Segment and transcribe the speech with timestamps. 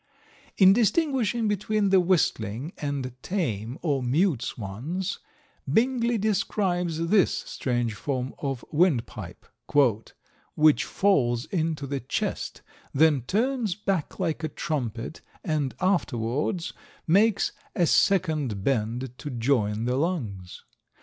[0.57, 5.19] In distinguishing between the Whistling and Tame or Mute Swans,
[5.71, 9.45] Bingley describes this strange form of windpipe,
[10.55, 16.73] "Which falls into the chest, then turns back like a trumpet, and afterwards
[17.05, 20.63] makes a second bend to join the lungs.